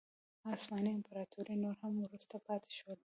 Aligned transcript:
عثماني 0.51 0.91
امپراتوري 0.97 1.55
نور 1.63 1.75
هم 1.83 1.93
وروسته 2.03 2.35
پاتې 2.47 2.69
شول. 2.77 2.99